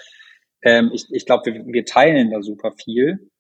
[0.63, 3.31] Ähm, ich ich glaube, wir, wir teilen da super viel,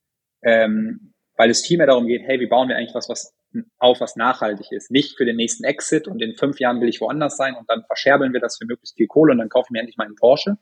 [0.42, 3.34] ähm, weil es viel mehr darum geht, hey, wie bauen wir eigentlich was, was
[3.78, 4.90] auf, was nachhaltig ist.
[4.90, 7.84] Nicht für den nächsten Exit und in fünf Jahren will ich woanders sein und dann
[7.84, 10.56] verscherbeln wir das für möglichst viel Kohle und dann kaufe ich mir endlich meinen Porsche.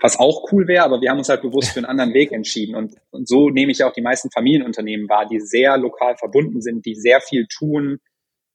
[0.00, 2.74] Was auch cool wäre, aber wir haben uns halt bewusst für einen anderen Weg entschieden.
[2.74, 6.86] Und, und so nehme ich auch die meisten Familienunternehmen wahr, die sehr lokal verbunden sind,
[6.86, 7.98] die sehr viel tun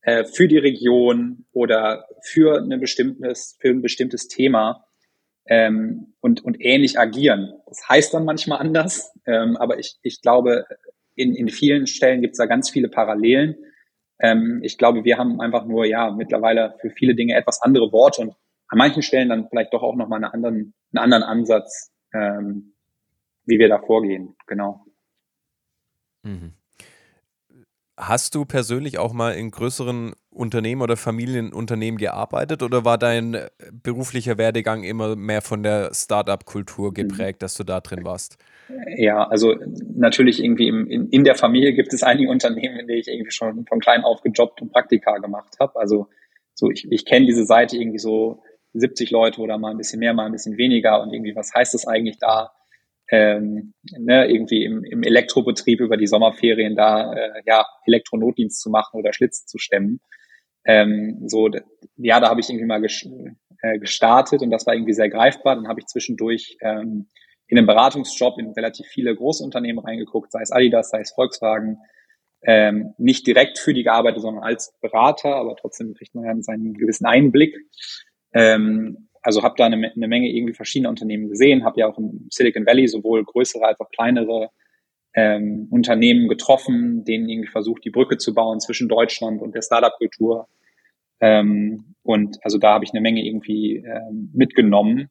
[0.02, 4.86] äh, für die Region oder für, eine bestimmtes, für ein bestimmtes Thema
[5.46, 7.54] ähm, und, und ähnlich agieren.
[7.68, 10.66] Das heißt dann manchmal anders, ähm, aber ich, ich glaube,
[11.16, 13.56] in, in vielen Stellen gibt es da ganz viele Parallelen.
[14.20, 18.22] Ähm, ich glaube, wir haben einfach nur ja mittlerweile für viele Dinge etwas andere Worte
[18.22, 18.36] und
[18.68, 22.74] an manchen Stellen dann vielleicht doch auch nochmal einen anderen, einen anderen Ansatz, ähm,
[23.46, 24.36] wie wir da vorgehen.
[24.48, 24.86] Genau.
[26.24, 26.54] Mhm.
[27.98, 33.38] Hast du persönlich auch mal in größeren Unternehmen oder Familienunternehmen gearbeitet oder war dein
[33.72, 36.94] beruflicher Werdegang immer mehr von der Startup-Kultur mhm.
[36.94, 38.38] geprägt, dass du da drin warst?
[38.98, 39.56] Ja, also
[39.96, 43.32] natürlich irgendwie im, in, in der Familie gibt es einige Unternehmen, in denen ich irgendwie
[43.32, 45.80] schon von klein auf gejobbt und Praktika gemacht habe.
[45.80, 46.08] Also
[46.54, 50.14] so ich, ich kenne diese Seite irgendwie so 70 Leute oder mal ein bisschen mehr,
[50.14, 52.52] mal ein bisschen weniger und irgendwie was heißt das eigentlich da?
[53.12, 58.98] ähm, ne, irgendwie im, im Elektrobetrieb über die Sommerferien da äh, ja Elektronotdienst zu machen
[58.98, 60.00] oder Schlitz zu stemmen.
[60.64, 61.50] Ähm, so,
[61.98, 65.56] ja, da habe ich irgendwie mal äh, gestartet und das war irgendwie sehr greifbar.
[65.56, 67.10] Dann habe ich zwischendurch ähm,
[67.52, 71.80] in einem Beratungsjob in relativ viele Großunternehmen reingeguckt, sei es Adidas, sei es Volkswagen,
[72.44, 76.74] ähm, nicht direkt für die gearbeitet, sondern als Berater, aber trotzdem kriegt man ja seinen
[76.74, 77.54] gewissen Einblick.
[78.34, 82.28] Ähm, also habe da eine, eine, Menge irgendwie verschiedener Unternehmen gesehen, habe ja auch im
[82.32, 84.50] Silicon Valley sowohl größere als auch kleinere
[85.14, 90.48] ähm, Unternehmen getroffen, denen irgendwie versucht, die Brücke zu bauen zwischen Deutschland und der Startup-Kultur.
[91.20, 95.10] Ähm, und also da habe ich eine Menge irgendwie ähm, mitgenommen.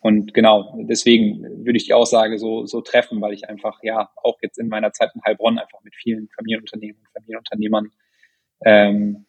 [0.00, 4.38] Und genau, deswegen würde ich die Aussage so, so treffen, weil ich einfach, ja, auch
[4.40, 7.90] jetzt in meiner Zeit in Heilbronn einfach mit vielen Familienunternehmen und Familienunternehmern
[8.64, 9.26] ähm,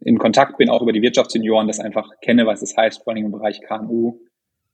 [0.00, 3.26] in Kontakt bin, auch über die Wirtschaftsjunioren, das einfach kenne, was es heißt, vor allem
[3.26, 4.20] im Bereich KMU,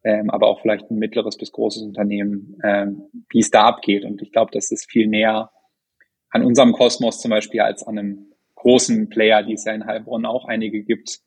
[0.05, 4.05] ähm, aber auch vielleicht ein mittleres bis großes Unternehmen, ähm, wie es da abgeht.
[4.05, 5.51] Und ich glaube, das ist viel näher
[6.31, 10.27] an unserem Kosmos zum Beispiel als an einem großen Player, die es ja in Heilbronn
[10.27, 11.21] auch einige gibt.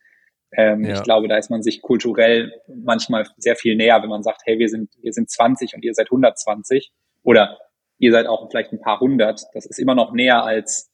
[0.53, 0.95] Ähm, ja.
[0.95, 4.59] Ich glaube, da ist man sich kulturell manchmal sehr viel näher, wenn man sagt, hey,
[4.59, 6.91] wir sind, wir sind 20 und ihr seid 120
[7.23, 7.57] oder
[7.97, 9.45] ihr seid auch vielleicht ein paar hundert.
[9.53, 10.91] Das ist immer noch näher als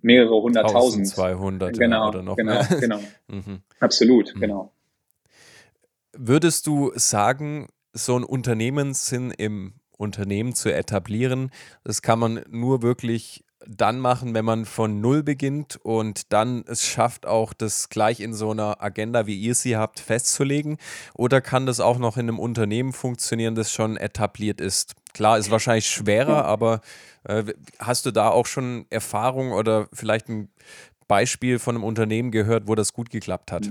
[0.00, 1.06] mehrere hunderttausend.
[1.08, 2.80] 200 genau, oder noch genau, mehr.
[2.80, 3.62] Genau, mhm.
[3.80, 4.40] Absolut, mhm.
[4.40, 4.72] genau.
[6.16, 11.50] Würdest du sagen, so ein Unternehmenssinn im Unternehmen zu etablieren,
[11.82, 16.84] das kann man nur wirklich dann machen, wenn man von Null beginnt und dann es
[16.86, 20.78] schafft, auch das gleich in so einer Agenda, wie ihr sie habt, festzulegen?
[21.14, 24.94] Oder kann das auch noch in einem Unternehmen funktionieren, das schon etabliert ist?
[25.12, 26.80] Klar, ist wahrscheinlich schwerer, aber
[27.24, 27.44] äh,
[27.78, 30.50] hast du da auch schon Erfahrung oder vielleicht ein
[31.06, 33.70] Beispiel von einem Unternehmen gehört, wo das gut geklappt hat?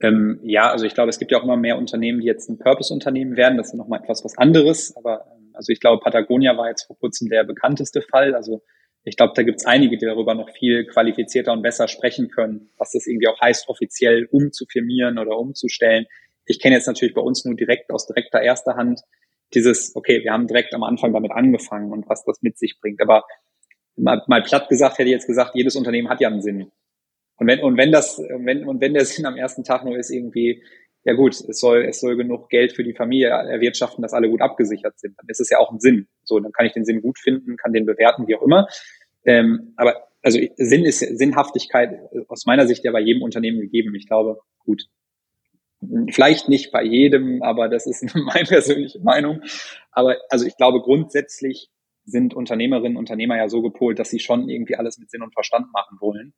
[0.00, 2.58] Ähm, ja, also ich glaube, es gibt ja auch immer mehr Unternehmen, die jetzt ein
[2.58, 3.56] Purpose-Unternehmen werden.
[3.56, 4.94] Das ist nochmal etwas was anderes.
[4.96, 8.34] Aber ähm, also ich glaube, Patagonia war jetzt vor kurzem der bekannteste Fall.
[8.34, 8.62] Also
[9.08, 12.70] ich glaube, da gibt es einige, die darüber noch viel qualifizierter und besser sprechen können,
[12.76, 16.06] was das irgendwie auch heißt, offiziell umzufirmieren oder umzustellen.
[16.44, 19.02] Ich kenne jetzt natürlich bei uns nur direkt aus direkter erster Hand
[19.54, 23.00] dieses, okay, wir haben direkt am Anfang damit angefangen und was das mit sich bringt.
[23.00, 23.24] Aber
[23.94, 26.72] mal, mal platt gesagt hätte ich jetzt gesagt, jedes Unternehmen hat ja einen Sinn.
[27.36, 30.10] Und wenn, und wenn das, wenn, und wenn der Sinn am ersten Tag nur ist
[30.10, 30.64] irgendwie,
[31.06, 34.40] ja gut, es soll, es soll genug Geld für die Familie erwirtschaften, dass alle gut
[34.42, 35.14] abgesichert sind.
[35.16, 36.08] Dann ist es ja auch ein Sinn.
[36.24, 38.66] So, dann kann ich den Sinn gut finden, kann den bewerten, wie auch immer.
[39.24, 43.94] Ähm, aber also Sinn ist Sinnhaftigkeit aus meiner Sicht ja bei jedem Unternehmen gegeben.
[43.94, 44.82] Ich glaube, gut.
[46.10, 49.42] Vielleicht nicht bei jedem, aber das ist meine persönliche Meinung.
[49.92, 51.70] Aber also ich glaube grundsätzlich
[52.04, 55.34] sind Unternehmerinnen und Unternehmer ja so gepolt, dass sie schon irgendwie alles mit Sinn und
[55.34, 56.34] Verstand machen wollen.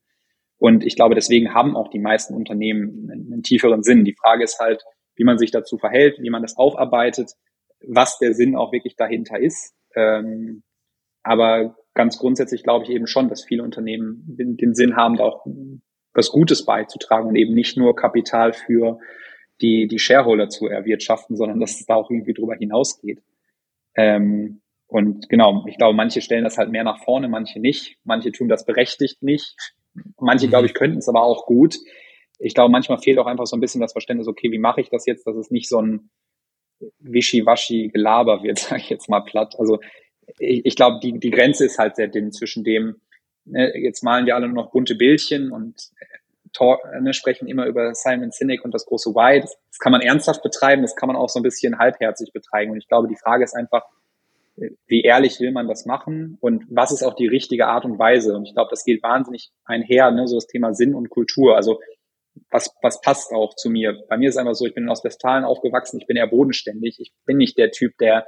[0.58, 4.04] Und ich glaube, deswegen haben auch die meisten Unternehmen einen, einen tieferen Sinn.
[4.04, 4.82] Die Frage ist halt,
[5.14, 7.32] wie man sich dazu verhält, wie man das aufarbeitet,
[7.86, 9.74] was der Sinn auch wirklich dahinter ist.
[9.94, 10.62] Ähm,
[11.22, 15.24] aber ganz grundsätzlich glaube ich eben schon, dass viele Unternehmen den, den, Sinn haben, da
[15.24, 15.46] auch
[16.14, 18.98] was Gutes beizutragen und eben nicht nur Kapital für
[19.60, 23.22] die, die Shareholder zu erwirtschaften, sondern dass es da auch irgendwie drüber hinausgeht.
[23.96, 27.98] Ähm, und genau, ich glaube, manche stellen das halt mehr nach vorne, manche nicht.
[28.04, 29.56] Manche tun das berechtigt nicht.
[30.20, 30.50] Manche, mhm.
[30.50, 31.76] glaube ich, könnten es aber auch gut.
[32.38, 34.90] Ich glaube, manchmal fehlt auch einfach so ein bisschen das Verständnis, okay, wie mache ich
[34.90, 36.10] das jetzt, dass es nicht so ein
[37.00, 39.54] wischiwaschi Gelaber wird, sage ich jetzt mal platt.
[39.58, 39.80] Also
[40.38, 43.00] ich, ich glaube, die, die Grenze ist halt sehr dünn zwischen dem,
[43.44, 46.04] ne, jetzt malen wir alle nur noch bunte Bildchen und äh,
[46.52, 49.40] talk, ne, sprechen immer über Simon Sinek und das große Why.
[49.40, 52.72] Das, das kann man ernsthaft betreiben, das kann man auch so ein bisschen halbherzig betreiben.
[52.72, 53.84] Und ich glaube, die Frage ist einfach,
[54.86, 58.34] wie ehrlich will man das machen und was ist auch die richtige Art und Weise.
[58.34, 61.56] Und ich glaube, das geht wahnsinnig einher, ne, so das Thema Sinn und Kultur.
[61.56, 61.78] Also
[62.50, 64.04] was, was passt auch zu mir?
[64.08, 66.98] Bei mir ist einfach so, ich bin in Ostwestfalen aufgewachsen, ich bin eher bodenständig.
[67.00, 68.26] Ich bin nicht der Typ, der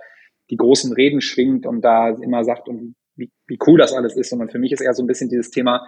[0.50, 4.30] die großen Reden schwingt und da immer sagt, und wie, wie cool das alles ist,
[4.30, 5.86] sondern für mich ist eher so ein bisschen dieses Thema,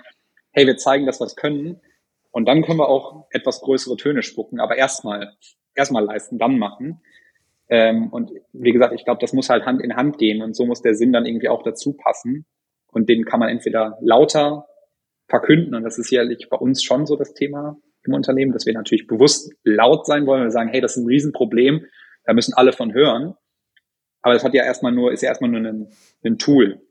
[0.53, 1.81] hey, wir zeigen, dass wir es können
[2.31, 5.35] und dann können wir auch etwas größere Töne spucken, aber erstmal,
[5.75, 7.01] erstmal leisten, dann machen.
[7.73, 10.67] Ähm, und wie gesagt, ich glaube, das muss halt Hand in Hand gehen und so
[10.67, 12.45] muss der Sinn dann irgendwie auch dazu passen.
[12.89, 14.67] Und den kann man entweder lauter
[15.27, 18.75] verkünden und das ist sicherlich bei uns schon so das Thema im Unternehmen, dass wir
[18.75, 21.87] natürlich bewusst laut sein wollen und sagen, hey, das ist ein Riesenproblem,
[22.25, 23.37] da müssen alle von hören.
[24.21, 25.89] Aber das hat ja erstmal nur, ist ja erstmal nur ein,
[26.23, 26.83] ein Tool.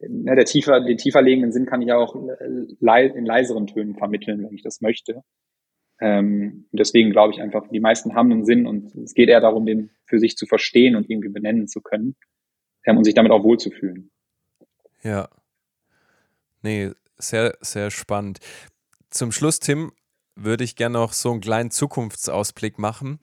[0.00, 2.76] Ne, der tiefer, den tiefer liegenden Sinn kann ich ja auch in
[3.24, 5.22] leiseren Tönen vermitteln, wenn ich das möchte.
[6.00, 9.64] Ähm, deswegen glaube ich einfach, die meisten haben einen Sinn und es geht eher darum,
[9.64, 12.16] den für sich zu verstehen und irgendwie benennen zu können
[12.84, 14.10] ähm, und sich damit auch wohlzufühlen.
[15.02, 15.28] Ja.
[16.62, 18.38] Nee, sehr, sehr spannend.
[19.10, 19.92] Zum Schluss, Tim,
[20.34, 23.18] würde ich gerne noch so einen kleinen Zukunftsausblick machen.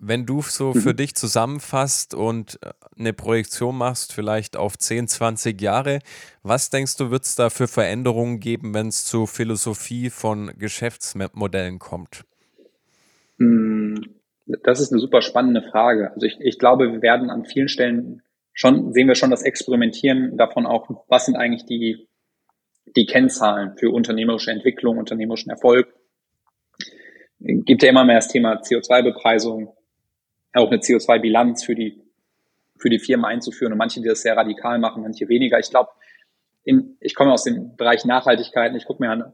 [0.00, 0.96] Wenn du so für mhm.
[0.96, 5.98] dich zusammenfasst und äh, eine Projektion machst, vielleicht auf 10, 20 Jahre,
[6.42, 11.78] was denkst du, wird es da für Veränderungen geben, wenn es zur Philosophie von Geschäftsmodellen
[11.80, 12.24] kommt?
[13.38, 16.12] Hm, das ist eine super spannende Frage.
[16.12, 20.36] Also ich, ich glaube, wir werden an vielen Stellen schon, sehen wir schon das Experimentieren
[20.36, 22.08] davon auch, was sind eigentlich die,
[22.96, 25.92] die Kennzahlen für unternehmerische Entwicklung, unternehmerischen Erfolg.
[27.40, 29.72] Gibt ja immer mehr das Thema CO2-Bepreisung,
[30.58, 32.02] auch eine CO2-Bilanz für die,
[32.76, 35.58] für die Firmen einzuführen und manche, die das sehr radikal machen, manche weniger.
[35.58, 35.90] Ich glaube,
[36.64, 39.32] ich komme aus dem Bereich Nachhaltigkeit ich gucke mir an,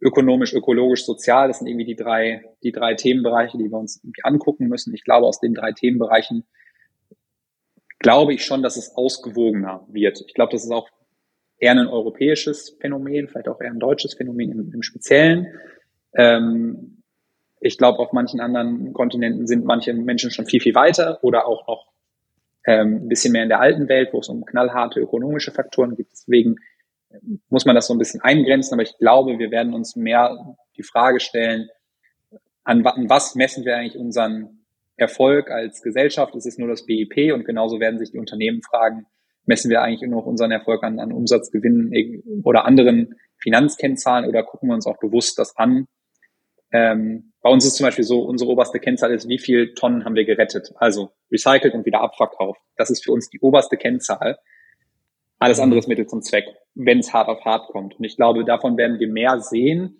[0.00, 4.66] ökonomisch, ökologisch, sozial, das sind irgendwie die drei, die drei Themenbereiche, die wir uns angucken
[4.66, 4.92] müssen.
[4.94, 6.44] Ich glaube, aus den drei Themenbereichen
[8.00, 10.24] glaube ich schon, dass es ausgewogener wird.
[10.26, 10.88] Ich glaube, das ist auch
[11.58, 15.46] eher ein europäisches Phänomen, vielleicht auch eher ein deutsches Phänomen im, im Speziellen.
[16.14, 17.01] Ähm,
[17.62, 21.66] ich glaube, auf manchen anderen Kontinenten sind manche Menschen schon viel, viel weiter oder auch
[21.68, 21.86] noch
[22.66, 26.12] ähm, ein bisschen mehr in der alten Welt, wo es um knallharte ökonomische Faktoren gibt.
[26.12, 26.56] Deswegen
[27.48, 30.82] muss man das so ein bisschen eingrenzen, aber ich glaube, wir werden uns mehr die
[30.82, 31.68] Frage stellen,
[32.64, 34.64] an, an was messen wir eigentlich unseren
[34.96, 36.34] Erfolg als Gesellschaft?
[36.34, 39.06] Es ist nur das BIP und genauso werden sich die Unternehmen fragen,
[39.46, 44.68] messen wir eigentlich nur noch unseren Erfolg an, an Umsatzgewinnen oder anderen Finanzkennzahlen oder gucken
[44.68, 45.86] wir uns auch bewusst das an,
[46.72, 50.14] ähm, bei uns ist zum Beispiel so, unsere oberste Kennzahl ist, wie viel Tonnen haben
[50.14, 50.72] wir gerettet?
[50.76, 52.60] Also recycelt und wieder abverkauft.
[52.76, 54.38] Das ist für uns die oberste Kennzahl.
[55.38, 57.98] Alles andere ist Mittel zum Zweck, wenn es hart auf hart kommt.
[57.98, 59.98] Und ich glaube, davon werden wir mehr sehen,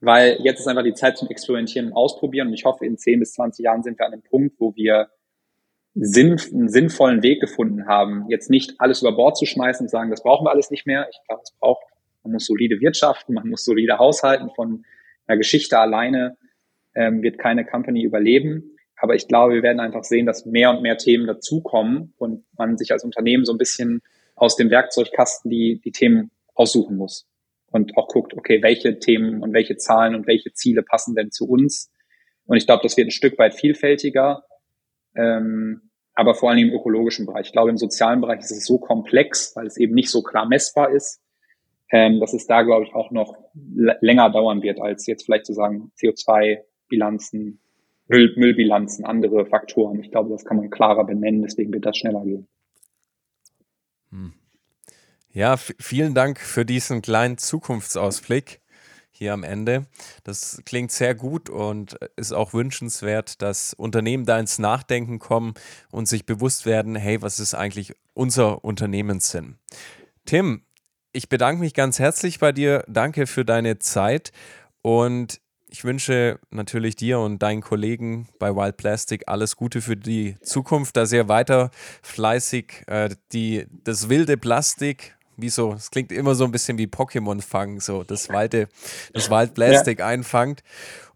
[0.00, 2.48] weil jetzt ist einfach die Zeit zum Experimentieren und Ausprobieren.
[2.48, 5.10] Und ich hoffe, in 10 bis 20 Jahren sind wir an einem Punkt, wo wir
[5.94, 10.10] sinn, einen sinnvollen Weg gefunden haben, jetzt nicht alles über Bord zu schmeißen und sagen,
[10.10, 11.06] das brauchen wir alles nicht mehr.
[11.10, 11.84] Ich glaube, es braucht,
[12.22, 14.84] man muss solide wirtschaften, man muss solide haushalten von
[15.30, 16.36] einer Geschichte alleine
[16.94, 18.76] ähm, wird keine Company überleben.
[18.96, 22.76] Aber ich glaube, wir werden einfach sehen, dass mehr und mehr Themen dazukommen und man
[22.76, 24.02] sich als Unternehmen so ein bisschen
[24.34, 27.26] aus dem Werkzeugkasten die, die Themen aussuchen muss
[27.70, 31.48] und auch guckt, okay, welche Themen und welche Zahlen und welche Ziele passen denn zu
[31.48, 31.90] uns.
[32.46, 34.42] Und ich glaube, das wird ein Stück weit vielfältiger,
[35.14, 37.46] ähm, aber vor allem im ökologischen Bereich.
[37.46, 40.46] Ich glaube, im sozialen Bereich ist es so komplex, weil es eben nicht so klar
[40.46, 41.22] messbar ist,
[41.90, 45.52] ähm, dass es da, glaube ich, auch noch länger dauern wird, als jetzt vielleicht zu
[45.52, 47.60] sagen CO2-Bilanzen,
[48.08, 50.00] Müll, Müllbilanzen, andere Faktoren.
[50.00, 52.48] Ich glaube, das kann man klarer benennen, deswegen wird das schneller gehen.
[54.10, 54.32] Hm.
[55.32, 58.60] Ja, vielen Dank für diesen kleinen Zukunftsausblick
[59.12, 59.86] hier am Ende.
[60.24, 65.54] Das klingt sehr gut und ist auch wünschenswert, dass Unternehmen da ins Nachdenken kommen
[65.92, 69.56] und sich bewusst werden, hey, was ist eigentlich unser Unternehmenssinn?
[70.24, 70.62] Tim,
[71.12, 72.84] ich bedanke mich ganz herzlich bei dir.
[72.88, 74.32] Danke für deine Zeit
[74.82, 80.36] und ich wünsche natürlich dir und deinen Kollegen bei Wild Plastic alles Gute für die
[80.42, 81.70] Zukunft, dass ihr weiter
[82.02, 86.86] fleißig äh, die, das wilde Plastik, wie so, es klingt immer so ein bisschen wie
[86.86, 88.68] Pokémon fangen, so das wilde,
[89.14, 90.06] das Wild Plastic ja.
[90.06, 90.62] einfangt.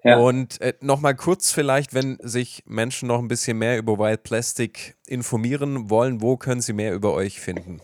[0.05, 0.19] Ja.
[0.19, 4.97] Und äh, nochmal kurz vielleicht, wenn sich Menschen noch ein bisschen mehr über Wild Plastic
[5.07, 7.81] informieren wollen, wo können sie mehr über euch finden?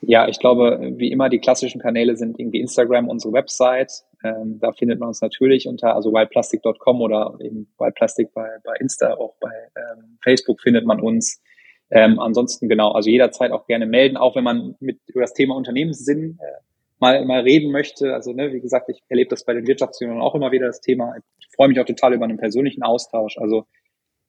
[0.00, 4.04] Ja, ich glaube, wie immer, die klassischen Kanäle sind irgendwie Instagram, unsere Website.
[4.24, 9.14] Ähm, da findet man uns natürlich unter, also wildplastic.com oder eben wildplastic bei, bei Insta,
[9.14, 11.42] auch bei ähm, Facebook findet man uns.
[11.90, 15.56] Ähm, ansonsten genau, also jederzeit auch gerne melden, auch wenn man mit über das Thema
[15.56, 16.60] Unternehmenssinn äh,
[17.00, 18.14] mal, mal reden möchte.
[18.14, 21.14] Also ne, wie gesagt, ich erlebe das bei den Wirtschaftsunion auch immer wieder das Thema.
[21.38, 23.38] Ich freue mich auch total über einen persönlichen Austausch.
[23.38, 23.66] Also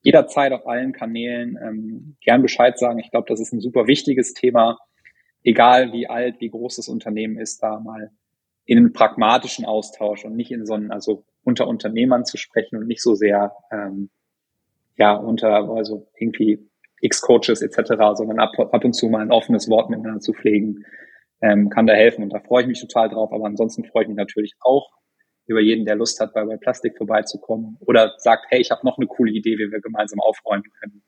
[0.02, 2.98] jederzeit auf allen Kanälen ähm, gern Bescheid sagen.
[2.98, 4.78] Ich glaube, das ist ein super wichtiges Thema
[5.42, 8.10] egal wie alt, wie groß das Unternehmen ist, da mal
[8.64, 12.86] in einen pragmatischen Austausch und nicht in so einen, also unter Unternehmern zu sprechen und
[12.86, 14.10] nicht so sehr ähm,
[14.96, 19.90] ja unter also irgendwie X-Coaches etc., sondern ab, ab und zu mal ein offenes Wort
[19.90, 20.84] miteinander zu pflegen,
[21.40, 22.22] ähm, kann da helfen.
[22.22, 23.32] Und da freue ich mich total drauf.
[23.32, 24.90] Aber ansonsten freue ich mich natürlich auch
[25.46, 28.98] über jeden, der Lust hat, bei, bei Plastik vorbeizukommen oder sagt, hey, ich habe noch
[28.98, 31.02] eine coole Idee, wie wir gemeinsam aufräumen können.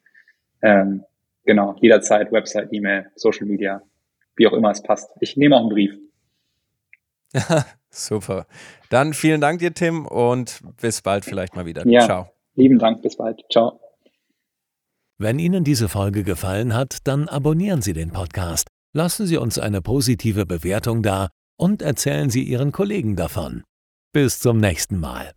[0.62, 1.05] Ähm,
[1.45, 3.83] genau, jederzeit Website, E-Mail, Social Media,
[4.37, 5.11] wie auch immer es passt.
[5.21, 5.99] Ich nehme auch einen Brief.
[7.90, 8.47] Super.
[8.90, 11.87] Dann vielen Dank dir, Tim, und bis bald vielleicht mal wieder.
[11.87, 12.29] Ja, Ciao.
[12.55, 13.43] Lieben Dank, bis bald.
[13.51, 13.80] Ciao.
[15.18, 19.80] Wenn Ihnen diese Folge gefallen hat, dann abonnieren Sie den Podcast, lassen Sie uns eine
[19.80, 23.62] positive Bewertung da und erzählen Sie Ihren Kollegen davon.
[24.12, 25.33] Bis zum nächsten Mal.